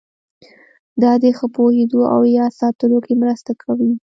دا 1.01 1.11
د 1.23 1.25
ښه 1.37 1.47
پوهېدو 1.55 2.01
او 2.13 2.21
یاد 2.37 2.51
ساتلو 2.61 2.97
کې 3.05 3.13
مرسته 3.23 3.51
کوي. 3.61 3.91